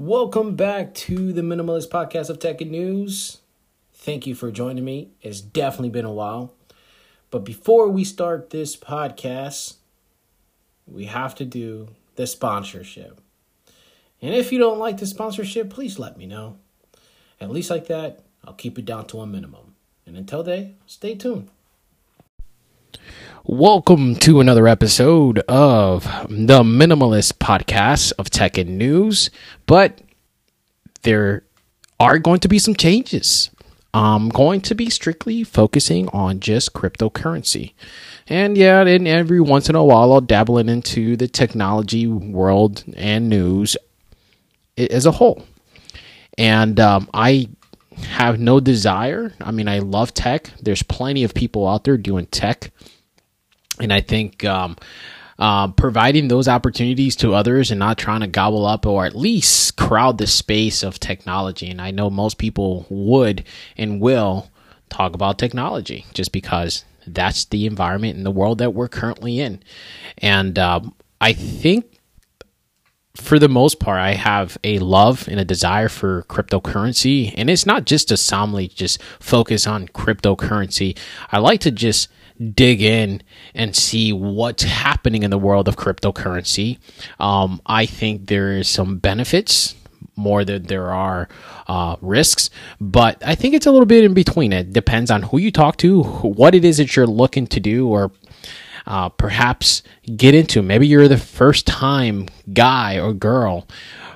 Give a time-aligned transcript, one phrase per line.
[0.00, 3.42] Welcome back to the Minimalist Podcast of Tech and News.
[3.92, 5.10] Thank you for joining me.
[5.20, 6.54] It's definitely been a while.
[7.30, 9.74] But before we start this podcast,
[10.86, 13.20] we have to do the sponsorship.
[14.22, 16.56] And if you don't like the sponsorship, please let me know.
[17.38, 19.74] At least like that, I'll keep it down to a minimum.
[20.06, 21.50] And until then, stay tuned.
[23.44, 29.30] Welcome to another episode of the Minimalist Podcast of Tech and News.
[29.66, 30.00] But
[31.02, 31.42] there
[31.98, 33.50] are going to be some changes.
[33.92, 37.74] I'm going to be strictly focusing on just cryptocurrency.
[38.28, 43.28] And yeah, and every once in a while, I'll dabble into the technology world and
[43.28, 43.76] news
[44.76, 45.44] as a whole.
[46.38, 47.48] And um, I
[48.04, 49.32] have no desire.
[49.40, 50.50] I mean, I love tech.
[50.60, 52.70] There's plenty of people out there doing tech
[53.80, 54.76] and I think um,
[55.38, 59.76] uh, providing those opportunities to others and not trying to gobble up or at least
[59.76, 61.68] crowd the space of technology.
[61.70, 63.44] And I know most people would
[63.76, 64.50] and will
[64.90, 69.62] talk about technology just because that's the environment and the world that we're currently in.
[70.18, 71.99] And um, I think
[73.16, 77.34] for the most part, I have a love and a desire for cryptocurrency.
[77.36, 80.96] And it's not just to solemnly just focus on cryptocurrency.
[81.32, 82.08] I like to just
[82.54, 83.22] dig in
[83.54, 86.78] and see what's happening in the world of cryptocurrency.
[87.18, 89.74] Um, I think there is some benefits
[90.16, 91.28] more than there are
[91.66, 94.52] uh, risks, but I think it's a little bit in between.
[94.52, 97.88] It depends on who you talk to, what it is that you're looking to do,
[97.88, 98.12] or
[98.86, 99.82] uh, perhaps
[100.16, 100.62] get into.
[100.62, 103.66] Maybe you're the first time guy or girl,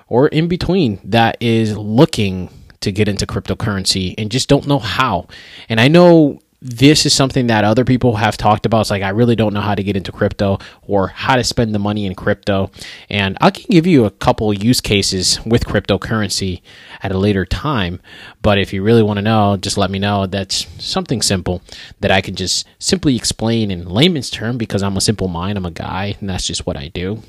[0.09, 5.27] or in between that is looking to get into cryptocurrency and just don't know how.
[5.69, 8.81] And I know this is something that other people have talked about.
[8.81, 11.75] It's like, I really don't know how to get into crypto or how to spend
[11.75, 12.70] the money in crypto.
[13.11, 16.62] And I can give you a couple use cases with cryptocurrency
[17.03, 18.01] at a later time.
[18.41, 20.27] But if you really want to know, just let me know.
[20.27, 21.61] That's something simple
[22.01, 25.58] that I can just simply explain in layman's term because I'm a simple mind.
[25.58, 27.23] I'm a guy, and that's just what I do.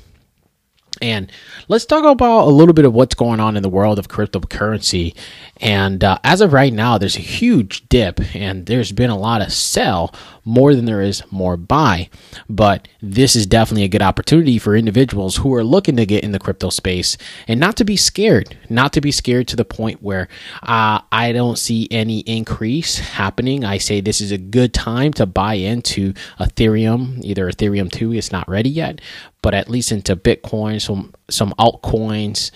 [1.00, 1.30] And
[1.68, 5.14] let's talk about a little bit of what's going on in the world of cryptocurrency.
[5.58, 9.42] And uh, as of right now, there's a huge dip, and there's been a lot
[9.42, 10.14] of sell
[10.46, 12.08] more than there is more buy.
[12.48, 16.32] But this is definitely a good opportunity for individuals who are looking to get in
[16.32, 17.18] the crypto space
[17.48, 20.28] and not to be scared, not to be scared to the point where
[20.62, 23.64] uh, I don't see any increase happening.
[23.64, 28.32] I say this is a good time to buy into Ethereum, either Ethereum 2, it's
[28.32, 29.00] not ready yet,
[29.42, 32.52] but at least into Bitcoin, some some altcoins,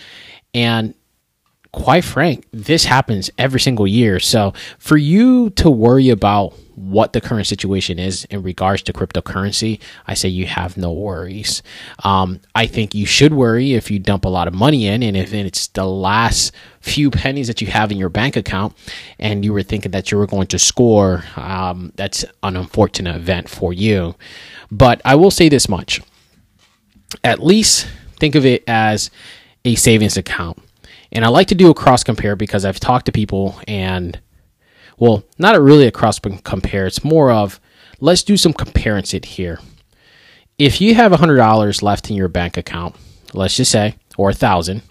[0.55, 0.95] and
[1.73, 4.19] quite frank, this happens every single year.
[4.19, 9.81] So for you to worry about what the current situation is in regards to cryptocurrency,
[10.07, 11.63] I say you have no worries.
[12.05, 15.17] Um, I think you should worry if you dump a lot of money in, and
[15.17, 18.75] if it's the last few pennies that you have in your bank account,
[19.19, 23.49] and you were thinking that you were going to score, um, that's an unfortunate event
[23.49, 24.15] for you.
[24.71, 26.01] But I will say this much
[27.25, 27.89] at least
[28.19, 29.11] think of it as
[29.65, 30.59] a savings account.
[31.13, 34.21] And I like to do a cross compare because I've talked to people and,
[34.99, 36.87] well, not a really a cross compare.
[36.87, 37.61] It's more of
[38.01, 39.59] let's do some comparison here.
[40.59, 42.95] If you have $100 left in your bank account,
[43.33, 44.83] let's just say, or a thousand,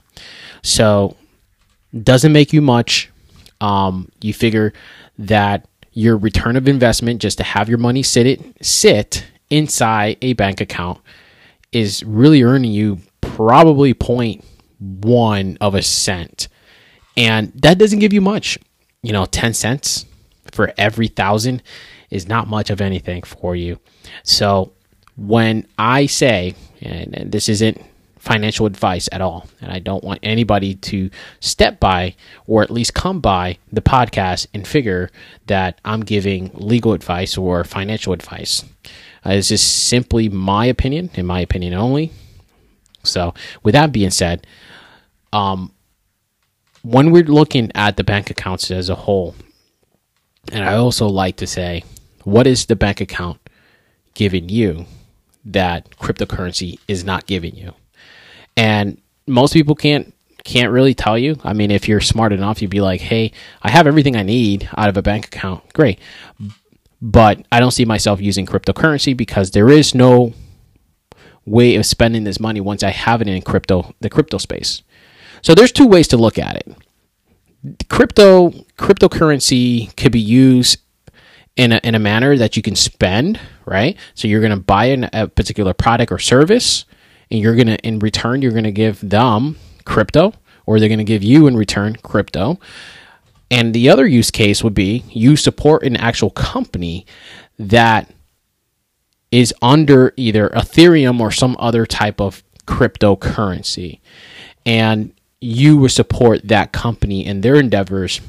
[0.62, 1.16] so
[2.04, 3.10] doesn't make you much.
[3.62, 4.74] Um, you figure
[5.18, 10.34] that your return of investment just to have your money sit it sit inside a
[10.34, 11.00] bank account
[11.72, 14.42] is really earning you probably 0.1
[14.82, 16.48] of a cent.
[17.18, 18.58] And that doesn't give you much.
[19.02, 20.06] You know, 10 cents
[20.52, 21.64] for every thousand
[22.10, 23.80] is not much of anything for you.
[24.24, 24.74] So
[25.16, 27.84] when I say, and this isn't
[28.18, 32.16] financial advice at all, and I don't want anybody to step by
[32.48, 35.10] or at least come by the podcast and figure
[35.48, 38.64] that I'm giving legal advice or financial advice.
[39.26, 42.12] Uh, it's just simply my opinion, in my opinion only.
[43.04, 43.34] So,
[43.64, 44.46] with that being said,
[45.34, 45.74] um,
[46.82, 49.36] when we're looking at the bank accounts as a whole,
[50.52, 51.84] and I also like to say,
[52.24, 53.40] what is the bank account
[54.14, 54.86] giving you
[55.46, 57.74] that cryptocurrency is not giving you?
[58.58, 60.14] And most people can't
[60.44, 61.38] can't really tell you.
[61.44, 64.70] I mean, if you're smart enough, you'd be like, "Hey, I have everything I need
[64.78, 66.00] out of a bank account." Great
[67.02, 70.34] but I don't see myself using cryptocurrency because there is no
[71.50, 74.84] way of spending this money once I have it in crypto the crypto space.
[75.42, 77.88] So there's two ways to look at it.
[77.90, 80.80] Crypto cryptocurrency could be used
[81.56, 83.98] in a, in a manner that you can spend, right?
[84.14, 86.86] So you're going to buy an, a particular product or service
[87.32, 90.34] and you're going to in return you're going to give them crypto
[90.66, 92.60] or they're going to give you in return crypto.
[93.52, 97.06] And the other use case would be you support an actual company
[97.58, 98.10] that
[99.32, 104.00] is under either Ethereum or some other type of cryptocurrency.
[104.66, 108.22] And you would support that company and their endeavors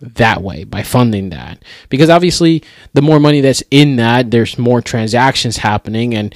[0.00, 1.62] that way by funding that.
[1.88, 2.62] Because obviously,
[2.92, 6.34] the more money that's in that, there's more transactions happening, and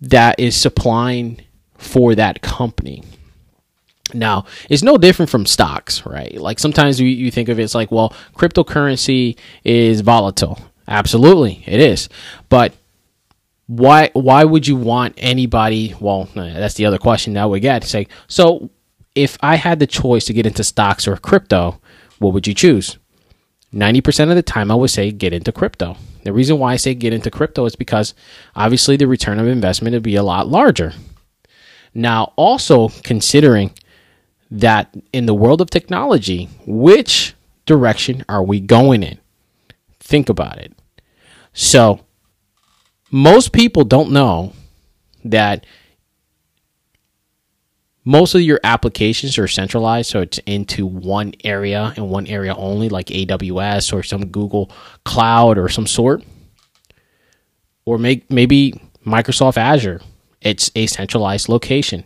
[0.00, 1.40] that is supplying
[1.78, 3.02] for that company.
[4.14, 6.36] Now, it's no different from stocks, right?
[6.36, 10.60] Like sometimes you, you think of it, it's like, well, cryptocurrency is volatile.
[10.86, 12.08] Absolutely, it is.
[12.48, 12.74] But
[13.66, 17.84] why why would you want anybody well that's the other question that we get.
[17.84, 18.70] Say so
[19.14, 21.80] if i had the choice to get into stocks or crypto
[22.18, 22.98] what would you choose?
[23.74, 25.96] 90% of the time i would say get into crypto.
[26.22, 28.14] The reason why i say get into crypto is because
[28.54, 30.92] obviously the return of investment would be a lot larger.
[31.92, 33.72] Now also considering
[34.50, 37.34] that in the world of technology which
[37.64, 39.18] direction are we going in?
[39.98, 40.72] Think about it.
[41.52, 42.05] So
[43.10, 44.52] most people don't know
[45.24, 45.64] that
[48.04, 52.88] most of your applications are centralized so it's into one area and one area only
[52.88, 54.70] like aws or some google
[55.04, 56.22] cloud or some sort.
[57.84, 60.00] Or make, maybe microsoft azure.
[60.40, 62.04] It's a centralized location.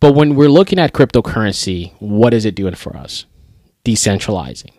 [0.00, 3.26] But when we're looking at cryptocurrency what is it doing for us?
[3.84, 4.72] Decentralizing.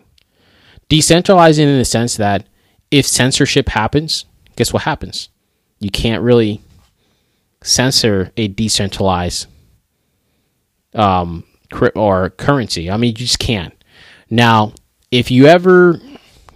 [0.89, 2.47] Decentralizing in the sense that
[2.91, 5.29] if censorship happens guess what happens?
[5.79, 6.61] You can't really
[7.61, 9.47] censor a decentralized
[10.93, 11.43] um,
[11.95, 12.89] or currency.
[12.89, 13.73] I mean, you just can't.
[14.29, 14.73] Now,
[15.11, 15.99] if you ever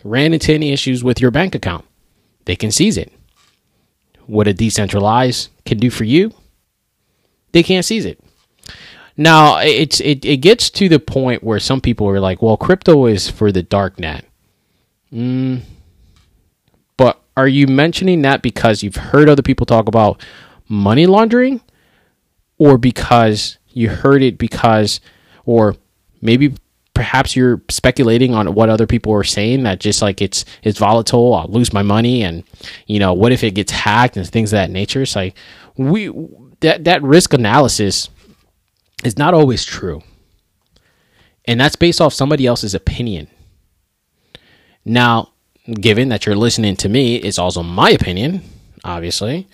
[0.03, 1.85] ran into any issues with your bank account,
[2.45, 3.11] they can seize it.
[4.25, 6.33] What a decentralized can do for you,
[7.51, 8.19] they can't seize it.
[9.15, 13.07] Now, it's it, it gets to the point where some people are like, well, crypto
[13.07, 14.25] is for the dark net.
[15.11, 15.61] Mm,
[17.38, 20.22] are you mentioning that because you've heard other people talk about
[20.68, 21.62] money laundering?
[22.57, 25.00] Or because you heard it because
[25.45, 25.75] or
[26.22, 26.56] maybe
[26.95, 31.36] perhaps you're speculating on what other people are saying that just like it's it's volatile
[31.36, 32.44] i'll lose my money and
[32.88, 35.04] you know what if it gets hacked and things of that nature?
[35.04, 35.36] It's like
[35.78, 36.12] we
[36.62, 38.10] that that risk analysis
[39.04, 40.01] is not always true.
[41.45, 43.28] And that's based off somebody else's opinion.
[44.84, 45.34] Now
[45.69, 48.41] given that you're listening to me, it's also my opinion,
[48.83, 49.47] obviously.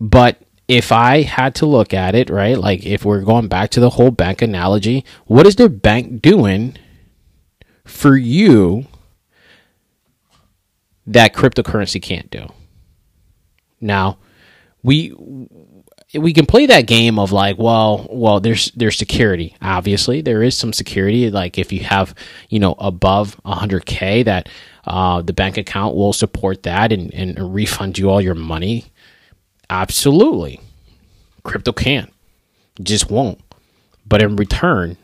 [0.00, 3.80] But if I had to look at it, right, like if we're going back to
[3.80, 6.76] the whole bank analogy, what is the bank doing
[7.84, 8.86] for you
[11.06, 12.48] that cryptocurrency can't do?
[13.80, 14.18] Now,
[14.82, 15.14] we
[16.14, 19.54] we can play that game of like, well, well, there's there's security.
[19.60, 21.30] Obviously, there is some security.
[21.30, 22.14] Like if you have,
[22.48, 24.48] you know, above 100k, that
[24.86, 28.86] uh, the bank account will support that and, and refund you all your money.
[29.68, 30.60] Absolutely,
[31.42, 32.10] crypto can,
[32.82, 33.40] just won't.
[34.06, 34.96] But in return,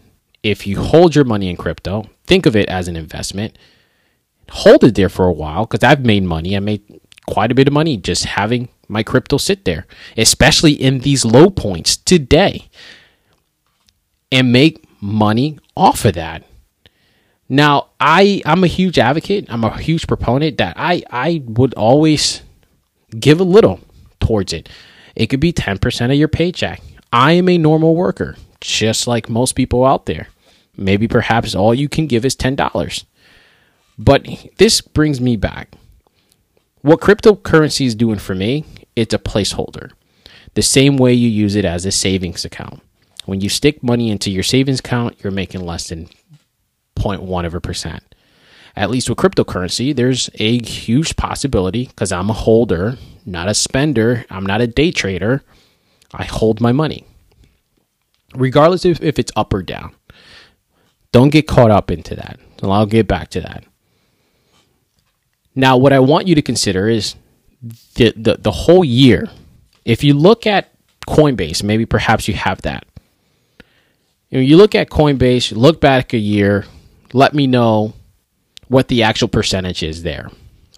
[0.43, 3.59] if you hold your money in crypto, think of it as an investment.
[4.51, 6.57] Hold it there for a while because I've made money.
[6.57, 6.83] I made
[7.27, 9.87] quite a bit of money just having my crypto sit there,
[10.17, 12.69] especially in these low points today,
[14.31, 16.45] and make money off of that.
[17.49, 19.47] Now, I I'm a huge advocate.
[19.49, 22.43] I'm a huge proponent that I I would always
[23.19, 23.81] give a little
[24.21, 24.69] towards it.
[25.15, 26.81] It could be 10% of your paycheck.
[27.13, 30.29] I am a normal worker, just like most people out there.
[30.77, 33.05] Maybe perhaps all you can give is $10.
[33.97, 35.71] But this brings me back
[36.85, 38.63] what cryptocurrency is doing for me,
[38.95, 39.93] it's a placeholder.
[40.53, 42.83] The same way you use it as a savings account.
[43.25, 46.11] When you stick money into your savings account, you're making less than
[46.97, 48.15] 0.1 of a percent.
[48.77, 54.27] At least with cryptocurrency, there's a huge possibility because I'm a holder, not a spender,
[54.29, 55.43] I'm not a day trader.
[56.13, 57.07] I hold my money,
[58.35, 59.95] regardless if, if it's up or down.
[61.13, 62.39] Don't get caught up into that.
[62.61, 63.65] And I'll get back to that.
[65.55, 67.15] Now, what I want you to consider is
[67.95, 69.29] the, the, the whole year.
[69.85, 70.71] If you look at
[71.07, 72.87] Coinbase, maybe perhaps you have that.
[74.31, 76.65] You, know, you look at Coinbase, look back a year,
[77.13, 77.95] let me know
[78.69, 80.31] what the actual percentage is there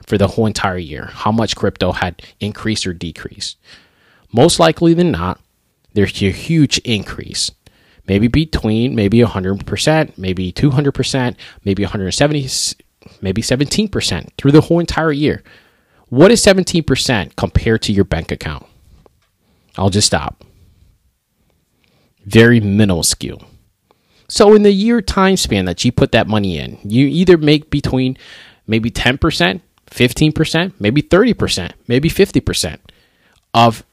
[0.06, 3.56] for the whole entire year, how much crypto had increased or decreased.
[4.32, 5.40] Most likely than not,
[5.94, 7.50] there's a huge increase.
[8.06, 12.48] Maybe between maybe 100%, maybe 200%, maybe 170
[13.20, 15.42] maybe 17% through the whole entire year.
[16.08, 18.66] What is 17% compared to your bank account?
[19.76, 20.44] I'll just stop.
[22.24, 23.42] Very minuscule.
[24.28, 27.70] So in the year time span that you put that money in, you either make
[27.70, 28.16] between
[28.66, 29.60] maybe 10%,
[29.90, 32.78] 15%, maybe 30%, maybe 50%
[33.54, 33.84] of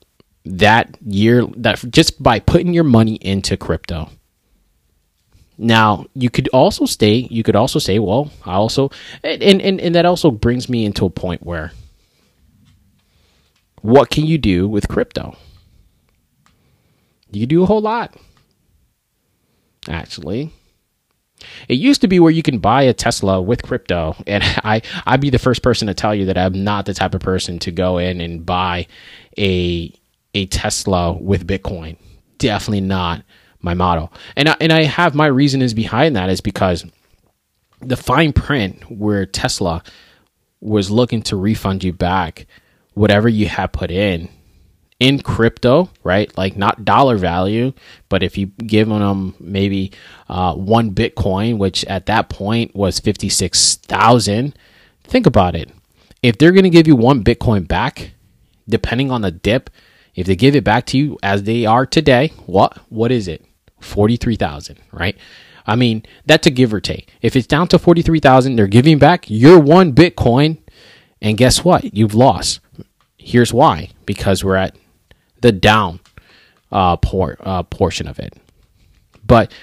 [0.45, 4.09] that year that just by putting your money into crypto.
[5.57, 8.89] Now, you could also stay, you could also say, well, I also
[9.23, 11.71] and, and, and that also brings me into a point where
[13.81, 15.35] what can you do with crypto?
[17.31, 18.15] You do a whole lot.
[19.89, 20.51] Actually.
[21.67, 25.21] It used to be where you can buy a Tesla with crypto, and I I'd
[25.21, 27.71] be the first person to tell you that I'm not the type of person to
[27.71, 28.87] go in and buy
[29.37, 29.93] a
[30.33, 31.97] a Tesla with Bitcoin.
[32.37, 33.23] Definitely not
[33.63, 34.11] my model.
[34.35, 36.85] And I, and I have my reasons behind that is because
[37.81, 39.83] the fine print where Tesla
[40.61, 42.45] was looking to refund you back
[42.93, 44.29] whatever you have put in
[44.99, 46.35] in crypto, right?
[46.37, 47.73] Like not dollar value,
[48.07, 49.91] but if you give them maybe
[50.29, 54.57] uh, one Bitcoin, which at that point was 56,000,
[55.03, 55.69] think about it.
[56.21, 58.11] If they're going to give you one Bitcoin back,
[58.69, 59.69] depending on the dip,
[60.15, 63.43] if they give it back to you as they are today, what what is it?
[63.83, 65.17] 43,000, right?
[65.65, 67.11] I mean, that's a give or take.
[67.21, 70.57] If it's down to 43,000, they're giving back your one Bitcoin
[71.21, 71.93] and guess what?
[71.95, 72.59] You've lost.
[73.17, 74.75] Here's why because we're at
[75.41, 76.01] the down
[76.71, 78.33] uh, por- uh, portion of it.
[79.25, 79.53] But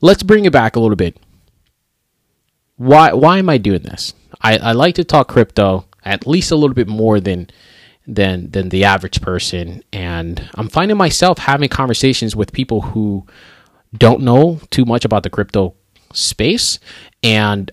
[0.00, 1.18] let's bring it back a little bit.
[2.76, 4.14] Why, why am I doing this?
[4.40, 7.50] I, I like to talk crypto at least a little bit more than
[8.06, 13.24] than than the average person and i'm finding myself having conversations with people who
[13.96, 15.74] don't know too much about the crypto
[16.12, 16.78] space
[17.22, 17.70] and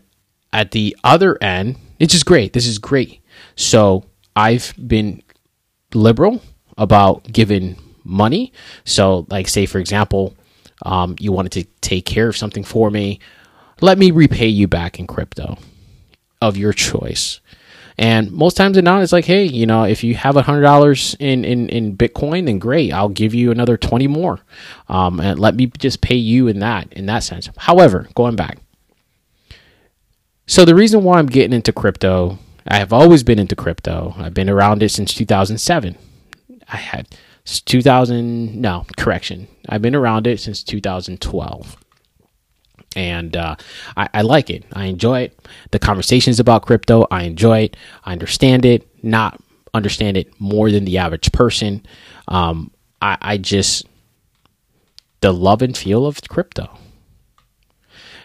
[0.54, 3.22] at the other end it's just great this is great
[3.56, 4.06] so
[4.36, 5.22] i've been
[5.94, 6.42] liberal
[6.78, 8.54] about giving money.
[8.86, 10.36] So, like, say, for example,
[10.84, 13.20] um, you wanted to take care of something for me,
[13.82, 15.58] let me repay you back in crypto
[16.42, 17.40] of your choice.
[17.98, 20.62] And most times than not, it's like, hey, you know, if you have a hundred
[20.62, 24.40] dollars in, in in Bitcoin, then great, I'll give you another twenty more,
[24.88, 27.50] um, and let me just pay you in that in that sense.
[27.58, 28.60] However, going back,
[30.46, 32.38] so the reason why I'm getting into crypto
[32.68, 34.14] I have always been into crypto.
[34.18, 35.98] I've been around it since 2007.
[36.70, 37.08] I had
[37.46, 39.48] 2000, no, correction.
[39.70, 41.78] I've been around it since 2012.
[42.96, 43.56] And uh,
[43.96, 44.64] I, I like it.
[44.74, 45.40] I enjoy it.
[45.72, 47.78] The conversations about crypto, I enjoy it.
[48.06, 49.40] I understand it, not
[49.74, 51.86] understand it more than the average person.
[52.28, 53.86] Um, I, I just,
[55.22, 56.78] the love and feel of crypto.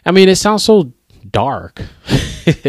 [0.06, 0.92] I mean, it sounds so
[1.30, 1.82] dark.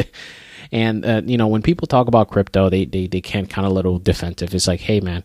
[0.73, 3.73] And uh, you know, when people talk about crypto, they they they can kind of
[3.73, 4.55] little defensive.
[4.55, 5.23] It's like, hey man,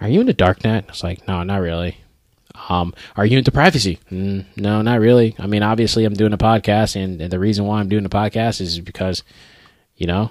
[0.00, 0.88] are you into darknet?
[0.88, 1.98] It's like, no, not really.
[2.68, 3.98] Um, are you into privacy?
[4.10, 5.34] Mm, no, not really.
[5.38, 8.10] I mean, obviously, I'm doing a podcast, and, and the reason why I'm doing a
[8.10, 9.22] podcast is because,
[9.96, 10.30] you know,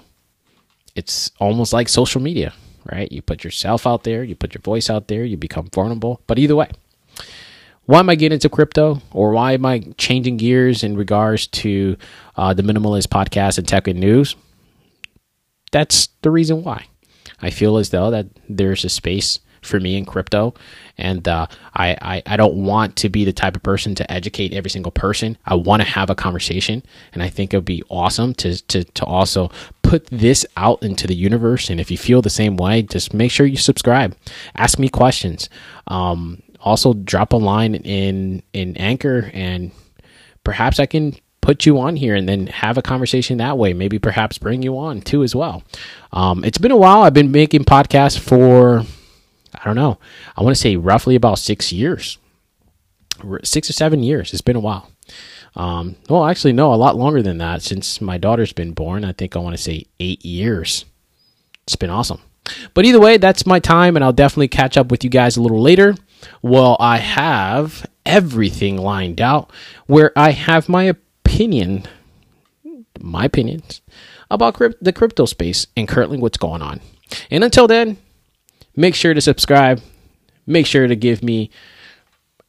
[0.94, 2.52] it's almost like social media,
[2.90, 3.10] right?
[3.10, 6.20] You put yourself out there, you put your voice out there, you become vulnerable.
[6.26, 6.70] But either way,
[7.86, 11.96] why am I getting into crypto or why am I changing gears in regards to
[12.36, 14.36] uh, the Minimalist podcast and tech and news?
[15.72, 16.86] That's the reason why.
[17.42, 20.54] I feel as though that there's a space for me in crypto,
[20.98, 24.52] and uh, I, I, I don't want to be the type of person to educate
[24.52, 25.36] every single person.
[25.46, 28.84] I want to have a conversation, and I think it would be awesome to to
[28.84, 29.50] to also
[29.82, 31.70] put this out into the universe.
[31.70, 34.16] And if you feel the same way, just make sure you subscribe.
[34.56, 35.48] Ask me questions.
[35.88, 39.72] Um, also drop a line in in Anchor, and
[40.44, 43.74] perhaps I can put you on here and then have a conversation that way.
[43.74, 45.62] Maybe perhaps bring you on too as well.
[46.12, 47.02] Um, it's been a while.
[47.02, 48.82] I've been making podcasts for
[49.54, 49.98] I don't know.
[50.36, 52.18] I want to say roughly about six years,
[53.42, 54.32] six or seven years.
[54.32, 54.90] It's been a while.
[55.56, 59.04] Um, well, actually, no, a lot longer than that since my daughter's been born.
[59.04, 60.84] I think I want to say eight years.
[61.64, 62.20] It's been awesome.
[62.74, 65.42] But either way, that's my time, and I'll definitely catch up with you guys a
[65.42, 65.94] little later.
[66.42, 69.50] Well, I have everything lined out
[69.86, 71.84] where I have my opinion,
[73.00, 73.80] my opinions
[74.30, 76.80] about crypt- the crypto space and currently what's going on.
[77.30, 77.96] And until then,
[78.76, 79.80] make sure to subscribe.
[80.46, 81.50] Make sure to give me,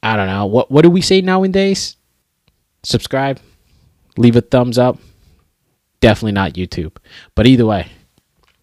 [0.03, 1.95] I don't know, what, what do we say nowadays?
[2.83, 3.39] Subscribe,
[4.17, 4.99] leave a thumbs up.
[6.01, 6.97] Definitely not YouTube.
[7.33, 7.87] But either way,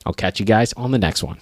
[0.05, 1.39] I'll catch you guys on the next one.